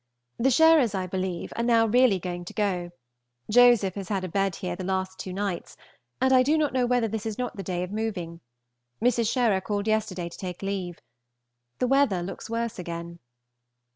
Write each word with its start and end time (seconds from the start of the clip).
The 0.39 0.49
Sherers, 0.49 0.95
I 0.95 1.05
believe, 1.05 1.53
are 1.55 1.61
now 1.63 1.85
really 1.85 2.17
going 2.17 2.43
to 2.45 2.55
go; 2.55 2.89
Joseph 3.51 3.93
has 3.93 4.09
had 4.09 4.23
a 4.23 4.27
bed 4.27 4.55
here 4.55 4.75
the 4.75 4.83
last 4.83 5.19
two 5.19 5.31
nights, 5.31 5.77
and 6.19 6.33
I 6.33 6.41
do 6.41 6.57
not 6.57 6.73
know 6.73 6.87
whether 6.87 7.07
this 7.07 7.27
is 7.27 7.37
not 7.37 7.55
the 7.55 7.61
day 7.61 7.83
of 7.83 7.91
moving. 7.91 8.39
Mrs. 8.99 9.31
Sherer 9.31 9.61
called 9.61 9.85
yesterday 9.87 10.27
to 10.27 10.37
take 10.39 10.63
leave. 10.63 11.01
The 11.77 11.85
weather 11.85 12.23
looks 12.23 12.49
worse 12.49 12.79
again. 12.79 13.19